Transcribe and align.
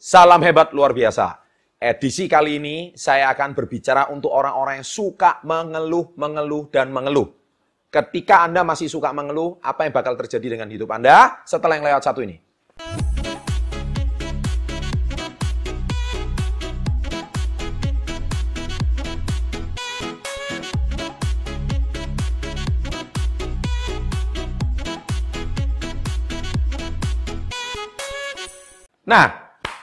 salam 0.00 0.40
hebat 0.40 0.72
luar 0.72 0.96
biasa. 0.96 1.44
Edisi 1.76 2.24
kali 2.24 2.56
ini 2.56 2.76
saya 2.96 3.28
akan 3.36 3.52
berbicara 3.52 4.08
untuk 4.08 4.32
orang-orang 4.32 4.80
yang 4.80 4.88
suka 4.88 5.44
mengeluh, 5.44 6.16
mengeluh, 6.16 6.72
dan 6.72 6.88
mengeluh. 6.88 7.28
Ketika 7.92 8.48
Anda 8.48 8.64
masih 8.64 8.88
suka 8.88 9.12
mengeluh, 9.12 9.60
apa 9.60 9.84
yang 9.84 9.92
bakal 9.92 10.16
terjadi 10.16 10.56
dengan 10.56 10.72
hidup 10.72 10.88
Anda 10.88 11.44
setelah 11.44 11.76
yang 11.76 11.84
lewat 11.84 12.04
satu 12.04 12.24
ini? 12.24 12.40
Nah, 29.10 29.39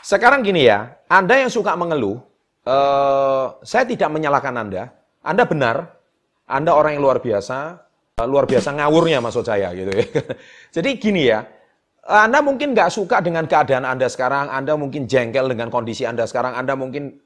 sekarang 0.07 0.39
gini 0.39 0.63
ya, 0.63 0.95
Anda 1.11 1.43
yang 1.43 1.51
suka 1.51 1.75
mengeluh, 1.75 2.23
eh, 2.63 3.45
saya 3.67 3.83
tidak 3.83 4.07
menyalahkan 4.07 4.55
Anda. 4.55 4.95
Anda 5.19 5.43
benar, 5.43 5.99
Anda 6.47 6.71
orang 6.71 6.95
yang 6.95 7.03
luar 7.03 7.19
biasa, 7.19 7.83
eh, 8.15 8.23
luar 8.23 8.47
biasa 8.47 8.71
ngawurnya 8.71 9.19
maksud 9.19 9.43
saya 9.43 9.75
gitu 9.75 9.91
ya. 9.91 10.07
Jadi 10.79 10.89
gini 10.95 11.27
ya, 11.27 11.43
Anda 12.07 12.39
mungkin 12.39 12.71
nggak 12.71 12.87
suka 12.87 13.19
dengan 13.19 13.51
keadaan 13.51 13.83
Anda 13.83 14.07
sekarang, 14.07 14.47
Anda 14.47 14.79
mungkin 14.79 15.11
jengkel 15.11 15.51
dengan 15.51 15.67
kondisi 15.67 16.07
Anda 16.07 16.23
sekarang, 16.23 16.55
Anda 16.55 16.79
mungkin 16.79 17.19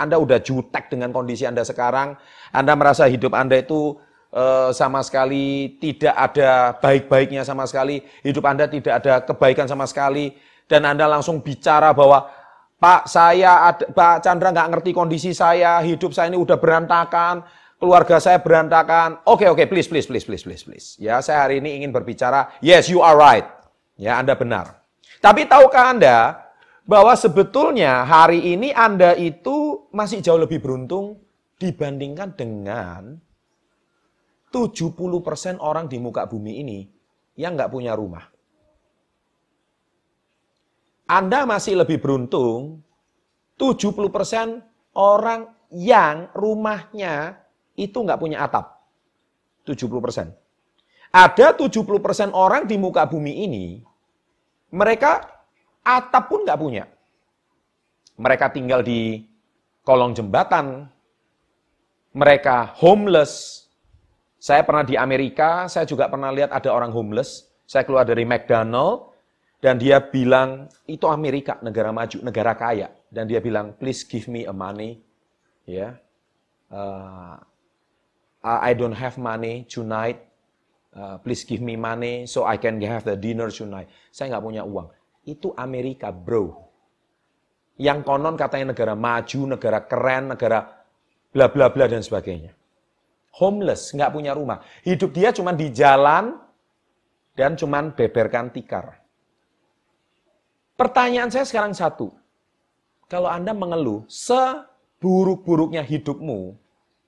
Anda 0.00 0.16
udah 0.16 0.40
jutek 0.40 0.88
dengan 0.88 1.12
kondisi 1.12 1.44
Anda 1.44 1.68
sekarang, 1.68 2.16
Anda 2.48 2.72
merasa 2.80 3.12
hidup 3.12 3.36
Anda 3.36 3.60
itu 3.60 4.00
uh, 4.32 4.72
sama 4.72 5.04
sekali 5.04 5.76
tidak 5.76 6.16
ada 6.16 6.74
baik-baiknya 6.80 7.44
sama 7.44 7.68
sekali, 7.68 8.00
hidup 8.24 8.40
Anda 8.48 8.72
tidak 8.72 9.04
ada 9.04 9.20
kebaikan 9.20 9.68
sama 9.68 9.84
sekali, 9.84 10.32
dan 10.70 10.86
Anda 10.86 11.10
langsung 11.10 11.42
bicara 11.42 11.90
bahwa 11.90 12.30
Pak 12.78 13.10
saya, 13.10 13.74
ada, 13.74 13.90
Pak 13.90 14.22
Chandra 14.22 14.54
nggak 14.54 14.70
ngerti 14.72 14.90
kondisi 14.94 15.34
saya, 15.34 15.82
hidup 15.82 16.14
saya 16.14 16.30
ini 16.30 16.38
udah 16.38 16.56
berantakan, 16.56 17.42
keluarga 17.76 18.22
saya 18.22 18.38
berantakan. 18.40 19.20
Oke 19.26 19.50
oke, 19.50 19.66
please 19.66 19.90
please 19.90 20.06
please 20.06 20.24
please 20.24 20.46
please 20.46 20.62
please. 20.64 20.86
Ya 20.96 21.18
saya 21.20 21.44
hari 21.44 21.58
ini 21.58 21.82
ingin 21.82 21.90
berbicara, 21.90 22.56
yes 22.62 22.86
you 22.88 23.02
are 23.02 23.18
right. 23.18 23.44
Ya 24.00 24.16
Anda 24.16 24.38
benar. 24.38 24.80
Tapi 25.20 25.44
tahukah 25.44 25.92
Anda 25.92 26.48
bahwa 26.88 27.12
sebetulnya 27.18 28.08
hari 28.08 28.56
ini 28.56 28.72
Anda 28.72 29.12
itu 29.12 29.90
masih 29.92 30.24
jauh 30.24 30.40
lebih 30.40 30.64
beruntung 30.64 31.20
dibandingkan 31.60 32.32
dengan 32.32 33.20
70% 34.48 35.60
orang 35.60 35.84
di 35.84 36.00
muka 36.00 36.24
bumi 36.24 36.64
ini 36.64 36.88
yang 37.36 37.60
nggak 37.60 37.68
punya 37.68 37.92
rumah. 37.92 38.24
Anda 41.10 41.42
masih 41.42 41.82
lebih 41.82 41.98
beruntung 41.98 42.86
70% 43.58 44.62
orang 44.94 45.50
yang 45.74 46.30
rumahnya 46.30 47.42
itu 47.74 47.98
nggak 47.98 48.20
punya 48.22 48.46
atap. 48.46 48.78
70%. 49.66 50.30
Ada 51.10 51.58
70% 51.58 52.30
orang 52.30 52.70
di 52.70 52.78
muka 52.78 53.02
bumi 53.10 53.42
ini, 53.42 53.82
mereka 54.70 55.26
atap 55.82 56.30
pun 56.30 56.46
nggak 56.46 56.60
punya. 56.62 56.86
Mereka 58.14 58.54
tinggal 58.54 58.86
di 58.86 59.26
kolong 59.82 60.14
jembatan, 60.14 60.86
mereka 62.14 62.70
homeless. 62.78 63.66
Saya 64.38 64.62
pernah 64.62 64.86
di 64.86 64.94
Amerika, 64.94 65.66
saya 65.66 65.82
juga 65.82 66.06
pernah 66.06 66.30
lihat 66.30 66.54
ada 66.54 66.70
orang 66.70 66.94
homeless. 66.94 67.50
Saya 67.66 67.82
keluar 67.82 68.06
dari 68.06 68.22
McDonald, 68.22 69.09
dan 69.60 69.76
dia 69.76 70.00
bilang, 70.00 70.72
itu 70.88 71.04
Amerika, 71.04 71.60
negara 71.60 71.92
maju, 71.92 72.16
negara 72.24 72.56
kaya. 72.56 72.88
Dan 73.12 73.28
dia 73.28 73.44
bilang, 73.44 73.76
please 73.76 74.08
give 74.08 74.24
me 74.24 74.48
a 74.48 74.54
money. 74.56 75.04
Ya, 75.68 75.76
yeah. 75.76 75.92
uh, 76.72 77.36
I 78.40 78.72
don't 78.72 78.96
have 78.96 79.20
money 79.20 79.68
tonight. 79.68 80.24
Uh, 80.90 81.20
please 81.20 81.44
give 81.44 81.60
me 81.60 81.76
money 81.76 82.24
so 82.26 82.48
I 82.48 82.56
can 82.56 82.80
have 82.82 83.04
the 83.04 83.14
dinner 83.14 83.52
tonight. 83.52 83.92
Saya 84.10 84.34
nggak 84.34 84.44
punya 84.48 84.62
uang. 84.64 84.88
Itu 85.28 85.52
Amerika, 85.54 86.08
bro. 86.08 86.56
Yang 87.76 88.08
konon 88.08 88.34
katanya 88.40 88.72
negara 88.72 88.96
maju, 88.96 89.40
negara 89.54 89.78
keren, 89.84 90.34
negara 90.34 90.66
bla 91.30 91.46
bla 91.52 91.68
bla 91.68 91.84
dan 91.84 92.00
sebagainya. 92.00 92.56
Homeless, 93.38 93.92
nggak 93.92 94.10
punya 94.10 94.32
rumah. 94.34 94.64
Hidup 94.82 95.14
dia 95.14 95.30
cuma 95.30 95.52
di 95.54 95.68
jalan 95.70 96.40
dan 97.36 97.54
cuma 97.54 97.84
beberkan 97.92 98.50
tikar. 98.50 98.99
Pertanyaan 100.80 101.28
saya 101.28 101.44
sekarang 101.44 101.76
satu. 101.76 102.08
Kalau 103.04 103.28
Anda 103.28 103.52
mengeluh, 103.52 104.08
seburuk-buruknya 104.08 105.84
hidupmu, 105.84 106.56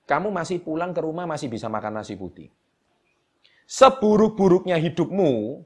kamu 0.05 0.29
masih 0.29 0.61
pulang 0.61 0.93
ke 0.93 1.01
rumah 1.01 1.25
masih 1.25 1.49
bisa 1.49 1.65
makan 1.65 1.97
nasi 1.97 2.13
putih. 2.13 2.53
Seburuk-buruknya 3.65 4.77
hidupmu, 4.77 5.65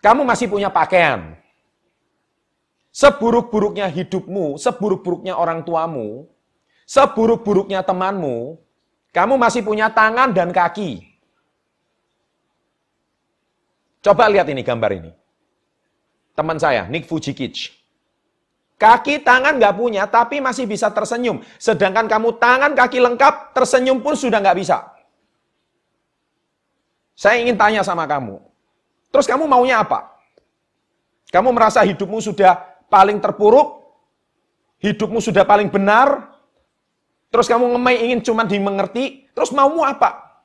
kamu 0.00 0.22
masih 0.24 0.48
punya 0.48 0.72
pakaian. 0.72 1.36
Seburuk-buruknya 2.88 3.84
hidupmu, 3.92 4.56
seburuk-buruknya 4.56 5.36
orang 5.36 5.60
tuamu, 5.60 6.24
seburuk-buruknya 6.88 7.84
temanmu, 7.84 8.56
kamu 9.12 9.34
masih 9.36 9.60
punya 9.60 9.92
tangan 9.92 10.32
dan 10.32 10.48
kaki. 10.56 11.04
Coba 14.00 14.32
lihat 14.32 14.48
ini 14.48 14.64
gambar 14.64 14.92
ini 15.04 15.23
teman 16.34 16.58
saya, 16.58 16.86
Nick 16.90 17.06
Fujikic. 17.06 17.72
Kaki, 18.74 19.22
tangan 19.22 19.56
nggak 19.56 19.74
punya, 19.78 20.04
tapi 20.10 20.42
masih 20.42 20.66
bisa 20.66 20.90
tersenyum. 20.90 21.40
Sedangkan 21.62 22.10
kamu 22.10 22.36
tangan, 22.42 22.74
kaki 22.74 22.98
lengkap, 22.98 23.54
tersenyum 23.54 24.02
pun 24.02 24.18
sudah 24.18 24.42
nggak 24.42 24.58
bisa. 24.58 24.82
Saya 27.14 27.38
ingin 27.38 27.54
tanya 27.54 27.86
sama 27.86 28.04
kamu. 28.10 28.42
Terus 29.14 29.30
kamu 29.30 29.46
maunya 29.46 29.78
apa? 29.78 30.10
Kamu 31.30 31.54
merasa 31.54 31.86
hidupmu 31.86 32.18
sudah 32.18 32.58
paling 32.90 33.22
terpuruk? 33.22 33.86
Hidupmu 34.82 35.22
sudah 35.22 35.46
paling 35.46 35.70
benar? 35.70 36.34
Terus 37.30 37.46
kamu 37.46 37.78
ngemai 37.78 38.10
ingin 38.10 38.20
cuma 38.26 38.42
dimengerti? 38.42 39.30
Terus 39.30 39.54
maumu 39.54 39.86
apa? 39.86 40.42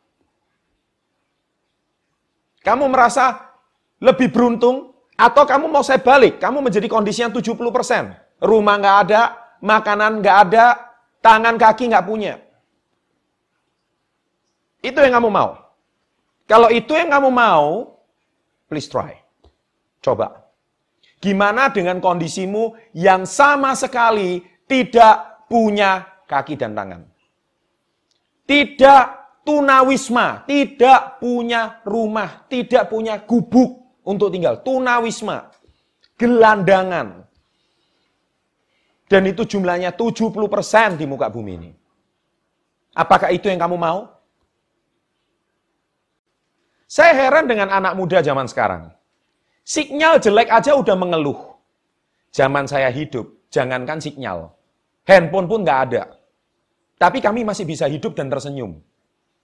Kamu 2.62 2.86
merasa 2.94 3.58
lebih 3.98 4.30
beruntung 4.30 4.89
atau 5.20 5.44
kamu 5.44 5.68
mau 5.68 5.84
saya 5.84 6.00
balik, 6.00 6.40
kamu 6.40 6.64
menjadi 6.64 6.88
kondisinya 6.88 7.28
70%. 7.36 8.40
Rumah 8.40 8.76
nggak 8.80 8.98
ada, 9.04 9.22
makanan 9.60 10.24
nggak 10.24 10.38
ada, 10.48 10.96
tangan 11.20 11.60
kaki 11.60 11.92
nggak 11.92 12.08
punya. 12.08 12.40
Itu 14.80 15.04
yang 15.04 15.20
kamu 15.20 15.28
mau. 15.28 15.60
Kalau 16.48 16.72
itu 16.72 16.96
yang 16.96 17.12
kamu 17.12 17.28
mau, 17.36 18.00
please 18.72 18.88
try. 18.88 19.20
Coba. 20.00 20.48
Gimana 21.20 21.68
dengan 21.68 22.00
kondisimu 22.00 22.80
yang 22.96 23.28
sama 23.28 23.76
sekali 23.76 24.40
tidak 24.72 25.44
punya 25.52 26.24
kaki 26.32 26.56
dan 26.56 26.72
tangan? 26.72 27.04
Tidak 28.48 29.04
tunawisma, 29.44 30.48
tidak 30.48 31.20
punya 31.20 31.84
rumah, 31.84 32.48
tidak 32.48 32.88
punya 32.88 33.20
gubuk, 33.20 33.89
untuk 34.10 34.34
tinggal. 34.34 34.66
Tunawisma. 34.66 35.54
Gelandangan. 36.18 37.30
Dan 39.06 39.26
itu 39.30 39.46
jumlahnya 39.46 39.94
70% 39.94 40.98
di 40.98 41.06
muka 41.06 41.30
bumi 41.30 41.52
ini. 41.62 41.72
Apakah 42.98 43.30
itu 43.30 43.50
yang 43.50 43.62
kamu 43.62 43.78
mau? 43.78 44.10
Saya 46.90 47.14
heran 47.14 47.46
dengan 47.46 47.70
anak 47.70 47.94
muda 47.94 48.18
zaman 48.26 48.50
sekarang. 48.50 48.90
Sinyal 49.62 50.18
jelek 50.18 50.50
aja 50.50 50.74
udah 50.74 50.98
mengeluh. 50.98 51.38
Zaman 52.34 52.66
saya 52.66 52.90
hidup, 52.90 53.50
jangankan 53.54 54.02
sinyal. 54.02 54.54
Handphone 55.06 55.46
pun 55.46 55.62
nggak 55.62 55.80
ada. 55.90 56.04
Tapi 56.98 57.22
kami 57.22 57.46
masih 57.46 57.66
bisa 57.66 57.86
hidup 57.86 58.18
dan 58.18 58.30
tersenyum. 58.30 58.82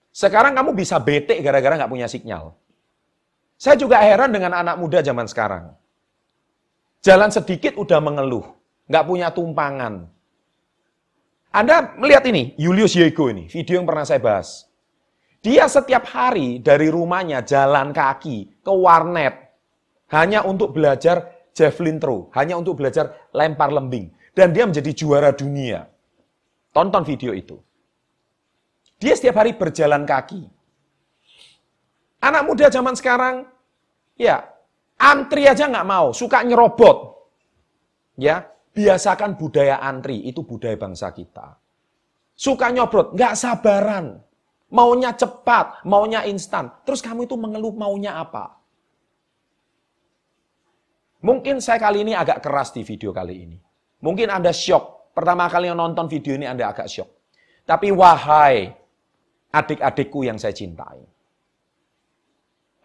Sekarang 0.09 0.57
kamu 0.57 0.73
bisa 0.73 0.97
bete 0.97 1.37
gara-gara 1.41 1.77
nggak 1.77 1.91
punya 1.93 2.09
sinyal. 2.09 2.57
Saya 3.55 3.79
juga 3.79 4.03
heran 4.03 4.35
dengan 4.35 4.51
anak 4.51 4.75
muda 4.75 4.99
zaman 4.99 5.25
sekarang. 5.25 5.71
Jalan 6.99 7.31
sedikit 7.31 7.79
udah 7.79 7.99
mengeluh, 8.03 8.45
nggak 8.91 9.05
punya 9.07 9.31
tumpangan. 9.31 10.09
Anda 11.55 11.95
melihat 11.95 12.27
ini, 12.27 12.51
Julius 12.59 12.99
Yego 12.99 13.31
ini, 13.31 13.47
video 13.47 13.79
yang 13.79 13.87
pernah 13.87 14.03
saya 14.03 14.19
bahas. 14.19 14.67
Dia 15.39 15.69
setiap 15.69 16.09
hari 16.09 16.59
dari 16.59 16.89
rumahnya 16.89 17.45
jalan 17.45 17.93
kaki 17.95 18.65
ke 18.65 18.73
warnet 18.73 19.45
hanya 20.09 20.41
untuk 20.43 20.73
belajar 20.73 21.47
javelin 21.55 22.01
throw, 22.01 22.27
hanya 22.35 22.59
untuk 22.59 22.81
belajar 22.81 23.29
lempar 23.31 23.71
lembing. 23.71 24.11
Dan 24.35 24.51
dia 24.51 24.67
menjadi 24.67 24.91
juara 24.91 25.31
dunia. 25.31 25.87
Tonton 26.75 27.07
video 27.07 27.31
itu. 27.31 27.55
Dia 28.99 29.15
setiap 29.15 29.39
hari 29.39 29.55
berjalan 29.55 30.03
kaki. 30.03 30.43
Anak 32.25 32.41
muda 32.49 32.73
zaman 32.73 32.97
sekarang, 32.97 33.45
ya, 34.17 34.41
antri 34.97 35.45
aja 35.45 35.69
nggak 35.69 35.85
mau, 35.85 36.09
suka 36.09 36.41
nyerobot. 36.41 37.13
Ya, 38.17 38.49
biasakan 38.73 39.37
budaya 39.37 39.77
antri, 39.77 40.25
itu 40.25 40.41
budaya 40.41 40.73
bangsa 40.73 41.13
kita. 41.13 41.53
Suka 42.33 42.73
nyobrot, 42.73 43.13
nggak 43.13 43.33
sabaran. 43.37 44.17
Maunya 44.73 45.13
cepat, 45.13 45.85
maunya 45.85 46.25
instan. 46.25 46.73
Terus 46.81 47.05
kamu 47.05 47.29
itu 47.29 47.37
mengeluh 47.37 47.77
maunya 47.77 48.17
apa? 48.17 48.57
Mungkin 51.21 51.61
saya 51.61 51.77
kali 51.77 52.01
ini 52.01 52.17
agak 52.17 52.41
keras 52.41 52.73
di 52.73 52.81
video 52.81 53.13
kali 53.13 53.45
ini. 53.45 53.57
Mungkin 54.01 54.33
Anda 54.33 54.49
syok. 54.49 55.13
Pertama 55.13 55.45
kali 55.47 55.69
yang 55.69 55.77
nonton 55.77 56.09
video 56.09 56.33
ini 56.35 56.49
Anda 56.49 56.73
agak 56.73 56.89
syok. 56.89 57.09
Tapi 57.63 57.93
wahai 57.93 58.73
adik-adikku 59.53 60.25
yang 60.25 60.35
saya 60.41 60.51
cintai. 60.51 61.14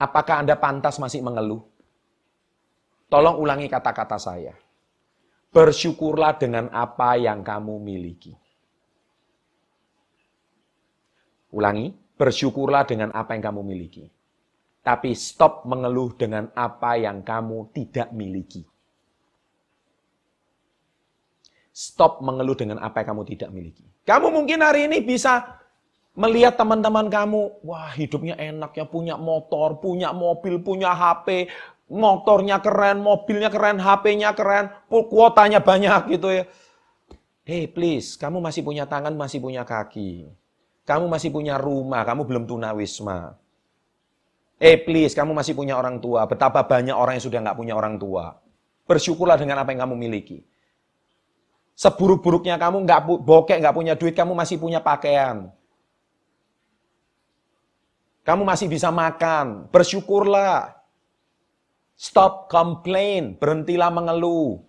Apakah 0.01 0.41
Anda 0.41 0.57
pantas 0.57 0.97
masih 0.97 1.21
mengeluh? 1.21 1.61
Tolong 3.13 3.37
ulangi 3.37 3.69
kata-kata 3.69 4.17
saya. 4.17 4.57
Bersyukurlah 5.53 6.41
dengan 6.41 6.73
apa 6.73 7.21
yang 7.21 7.45
kamu 7.45 7.77
miliki. 7.77 8.33
Ulangi, 11.53 11.93
bersyukurlah 12.17 12.89
dengan 12.89 13.13
apa 13.13 13.37
yang 13.37 13.53
kamu 13.53 13.61
miliki. 13.61 14.09
Tapi 14.81 15.13
stop 15.13 15.69
mengeluh 15.69 16.17
dengan 16.17 16.49
apa 16.57 16.97
yang 16.97 17.21
kamu 17.21 17.69
tidak 17.77 18.09
miliki. 18.17 18.65
Stop 21.77 22.25
mengeluh 22.25 22.57
dengan 22.57 22.81
apa 22.81 23.05
yang 23.05 23.13
kamu 23.13 23.23
tidak 23.37 23.51
miliki. 23.53 23.85
Kamu 24.09 24.33
mungkin 24.33 24.65
hari 24.65 24.89
ini 24.89 25.05
bisa 25.05 25.60
melihat 26.21 26.61
teman-teman 26.61 27.09
kamu, 27.09 27.65
wah 27.65 27.89
hidupnya 27.97 28.37
enak 28.37 28.77
ya, 28.77 28.85
punya 28.85 29.17
motor, 29.17 29.81
punya 29.81 30.13
mobil, 30.13 30.61
punya 30.61 30.93
HP, 30.93 31.49
motornya 31.89 32.61
keren, 32.61 33.01
mobilnya 33.01 33.49
keren, 33.49 33.81
HP-nya 33.81 34.37
keren, 34.37 34.69
kuotanya 34.93 35.65
banyak 35.65 36.13
gitu 36.13 36.29
ya. 36.29 36.45
Hey 37.49 37.65
please, 37.65 38.21
kamu 38.21 38.39
masih 38.45 38.61
punya 38.61 38.85
tangan, 38.85 39.17
masih 39.17 39.41
punya 39.41 39.65
kaki. 39.65 40.29
Kamu 40.85 41.09
masih 41.09 41.33
punya 41.33 41.57
rumah, 41.57 42.05
kamu 42.05 42.29
belum 42.29 42.45
tunawisma. 42.45 43.35
Eh 44.61 44.77
please, 44.77 45.17
kamu 45.17 45.33
masih 45.33 45.57
punya 45.57 45.81
orang 45.81 46.05
tua. 46.05 46.29
Betapa 46.29 46.61
banyak 46.69 46.93
orang 46.93 47.17
yang 47.17 47.25
sudah 47.25 47.41
nggak 47.41 47.57
punya 47.57 47.73
orang 47.73 47.97
tua. 47.97 48.37
Bersyukurlah 48.85 49.41
dengan 49.41 49.65
apa 49.65 49.73
yang 49.73 49.89
kamu 49.89 49.97
miliki. 49.97 50.45
Seburuk-buruknya 51.81 52.61
kamu 52.61 52.85
nggak 52.85 53.25
bokek, 53.25 53.57
nggak 53.57 53.73
punya 53.73 53.97
duit, 53.97 54.13
kamu 54.13 54.37
masih 54.37 54.61
punya 54.61 54.85
pakaian. 54.85 55.49
Kamu 58.31 58.47
masih 58.47 58.71
bisa 58.71 58.95
makan. 58.95 59.67
Bersyukurlah. 59.75 60.71
Stop 61.99 62.47
complain, 62.47 63.35
berhentilah 63.35 63.91
mengeluh. 63.91 64.63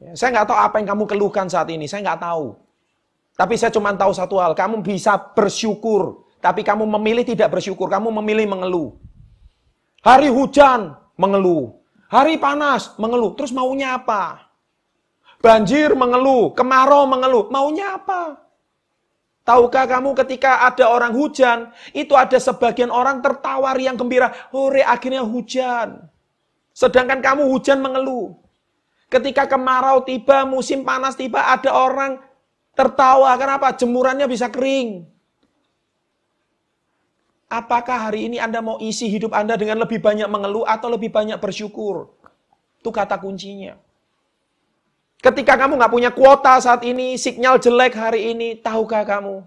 Ya, 0.00 0.16
saya 0.16 0.40
nggak 0.40 0.48
tahu 0.48 0.56
apa 0.56 0.74
yang 0.80 0.88
kamu 0.88 1.04
keluhkan 1.04 1.52
saat 1.52 1.68
ini, 1.68 1.84
saya 1.84 2.00
nggak 2.08 2.24
tahu. 2.24 2.56
Tapi 3.36 3.54
saya 3.60 3.68
cuma 3.68 3.92
tahu 3.92 4.16
satu 4.16 4.40
hal, 4.40 4.56
kamu 4.56 4.80
bisa 4.80 5.20
bersyukur. 5.36 6.24
Tapi 6.40 6.64
kamu 6.64 6.88
memilih 6.96 7.28
tidak 7.28 7.52
bersyukur, 7.52 7.92
kamu 7.92 8.08
memilih 8.24 8.56
mengeluh. 8.56 8.96
Hari 10.00 10.32
hujan, 10.32 10.96
mengeluh. 11.20 11.76
Hari 12.08 12.40
panas, 12.40 12.96
mengeluh. 12.96 13.36
Terus 13.36 13.52
maunya 13.52 14.00
apa? 14.00 14.48
Banjir, 15.44 15.92
mengeluh. 15.92 16.56
Kemarau, 16.56 17.04
mengeluh. 17.04 17.52
Maunya 17.52 18.00
apa? 18.00 18.47
Tahukah 19.48 19.88
kamu 19.88 20.12
ketika 20.12 20.68
ada 20.68 20.92
orang 20.92 21.16
hujan, 21.16 21.72
itu 21.96 22.12
ada 22.12 22.36
sebagian 22.36 22.92
orang 22.92 23.24
tertawar 23.24 23.80
yang 23.80 23.96
gembira. 23.96 24.28
Hore, 24.52 24.84
akhirnya 24.84 25.24
hujan. 25.24 26.04
Sedangkan 26.76 27.24
kamu 27.24 27.48
hujan 27.48 27.80
mengeluh. 27.80 28.36
Ketika 29.08 29.48
kemarau 29.48 30.04
tiba, 30.04 30.44
musim 30.44 30.84
panas 30.84 31.16
tiba, 31.16 31.48
ada 31.48 31.72
orang 31.72 32.20
tertawa. 32.76 33.32
Kenapa? 33.40 33.72
Jemurannya 33.72 34.28
bisa 34.28 34.52
kering. 34.52 35.08
Apakah 37.48 38.12
hari 38.12 38.28
ini 38.28 38.36
Anda 38.36 38.60
mau 38.60 38.76
isi 38.76 39.08
hidup 39.08 39.32
Anda 39.32 39.56
dengan 39.56 39.80
lebih 39.80 40.04
banyak 40.04 40.28
mengeluh 40.28 40.68
atau 40.68 40.92
lebih 40.92 41.08
banyak 41.08 41.40
bersyukur? 41.40 42.12
Itu 42.84 42.92
kata 42.92 43.16
kuncinya. 43.16 43.80
Ketika 45.18 45.58
kamu 45.58 45.82
nggak 45.82 45.92
punya 45.92 46.10
kuota 46.14 46.62
saat 46.62 46.86
ini, 46.86 47.18
sinyal 47.18 47.58
jelek 47.58 47.98
hari 47.98 48.30
ini, 48.30 48.54
tahukah 48.54 49.02
kamu? 49.02 49.42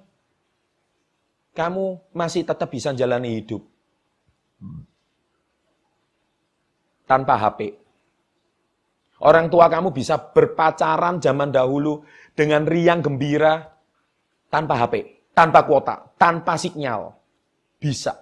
Kamu 1.56 2.12
masih 2.12 2.44
tetap 2.44 2.68
bisa 2.68 2.92
jalani 2.92 3.40
hidup. 3.40 3.64
Tanpa 7.08 7.40
HP. 7.40 7.76
Orang 9.22 9.48
tua 9.48 9.72
kamu 9.72 9.96
bisa 9.96 10.20
berpacaran 10.20 11.24
zaman 11.24 11.56
dahulu 11.56 12.04
dengan 12.36 12.68
riang 12.68 13.00
gembira 13.00 13.70
tanpa 14.52 14.76
HP, 14.76 15.28
tanpa 15.32 15.64
kuota, 15.64 16.04
tanpa 16.20 16.60
sinyal. 16.60 17.16
Bisa. 17.80 18.18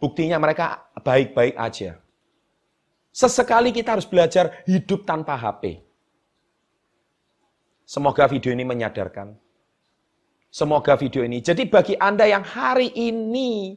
Buktinya 0.00 0.40
mereka 0.40 0.88
baik-baik 1.04 1.56
aja. 1.56 2.00
Sesekali 3.12 3.70
kita 3.72 3.96
harus 3.96 4.08
belajar 4.08 4.64
hidup 4.64 5.04
tanpa 5.04 5.36
HP. 5.36 5.84
Semoga 7.84 8.24
video 8.26 8.50
ini 8.56 8.64
menyadarkan. 8.64 9.36
Semoga 10.48 10.96
video 10.96 11.20
ini. 11.20 11.44
Jadi 11.44 11.68
bagi 11.68 11.94
Anda 12.00 12.24
yang 12.24 12.42
hari 12.42 12.96
ini 12.96 13.76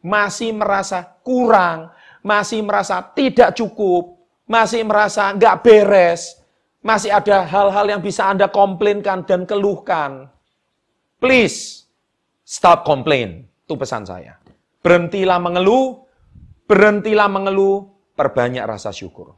masih 0.00 0.54
merasa 0.54 1.02
kurang, 1.26 1.90
masih 2.22 2.62
merasa 2.62 3.02
tidak 3.02 3.58
cukup, 3.58 4.16
masih 4.46 4.86
merasa 4.86 5.32
nggak 5.34 5.66
beres, 5.66 6.38
masih 6.80 7.10
ada 7.10 7.44
hal-hal 7.44 7.86
yang 7.90 8.00
bisa 8.00 8.28
Anda 8.30 8.48
komplainkan 8.48 9.26
dan 9.26 9.44
keluhkan. 9.44 10.30
Please, 11.20 11.84
stop 12.46 12.86
complain. 12.86 13.50
Itu 13.66 13.76
pesan 13.76 14.06
saya. 14.08 14.40
Berhentilah 14.80 15.36
mengeluh, 15.36 16.04
berhentilah 16.64 17.28
mengeluh, 17.28 17.90
perbanyak 18.16 18.64
rasa 18.64 18.94
syukur. 18.94 19.36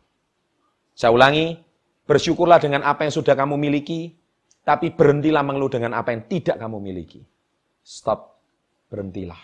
Saya 0.95 1.11
ulangi, 1.11 1.59
Bersyukurlah 2.13 2.61
dengan 2.61 2.85
apa 2.85 3.09
yang 3.09 3.15
sudah 3.17 3.33
kamu 3.33 3.57
miliki, 3.57 4.13
tapi 4.69 4.93
berhentilah 4.93 5.41
mengeluh 5.41 5.73
dengan 5.73 5.97
apa 5.97 6.13
yang 6.13 6.29
tidak 6.29 6.61
kamu 6.61 6.77
miliki. 6.77 7.25
Stop, 7.81 8.37
berhentilah. 8.93 9.41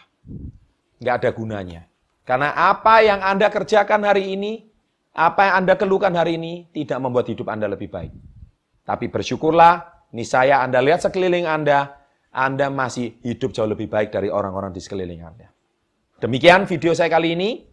Nggak 1.01 1.15
ada 1.17 1.31
gunanya. 1.33 1.81
Karena 2.29 2.53
apa 2.53 3.01
yang 3.01 3.25
Anda 3.25 3.49
kerjakan 3.49 4.05
hari 4.05 4.37
ini, 4.37 4.69
apa 5.17 5.49
yang 5.49 5.65
Anda 5.65 5.81
keluhkan 5.81 6.13
hari 6.13 6.37
ini, 6.37 6.69
tidak 6.77 7.01
membuat 7.01 7.33
hidup 7.33 7.49
Anda 7.49 7.73
lebih 7.73 7.89
baik. 7.89 8.13
Tapi 8.85 9.09
bersyukurlah, 9.09 10.05
ini 10.13 10.29
saya 10.29 10.61
Anda 10.61 10.85
lihat 10.85 11.09
sekeliling 11.09 11.49
Anda, 11.49 12.05
Anda 12.29 12.69
masih 12.69 13.17
hidup 13.25 13.57
jauh 13.57 13.65
lebih 13.65 13.89
baik 13.89 14.13
dari 14.13 14.29
orang-orang 14.29 14.77
di 14.77 14.85
sekeliling 14.85 15.25
Anda. 15.25 15.49
Demikian 16.21 16.69
video 16.69 16.93
saya 16.93 17.09
kali 17.09 17.33
ini. 17.33 17.65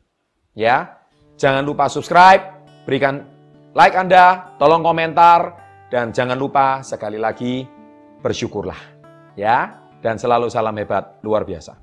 Ya, 0.56 1.04
jangan 1.36 1.68
lupa 1.68 1.92
subscribe, 1.92 2.64
berikan 2.88 3.35
like 3.76 3.94
Anda, 4.00 4.56
tolong 4.56 4.82
komentar, 4.82 5.52
dan 5.92 6.16
jangan 6.16 6.40
lupa 6.40 6.80
sekali 6.82 7.20
lagi 7.20 7.68
bersyukurlah. 8.24 8.96
Ya, 9.36 9.84
dan 10.00 10.16
selalu 10.16 10.48
salam 10.48 10.80
hebat 10.80 11.20
luar 11.22 11.44
biasa. 11.44 11.76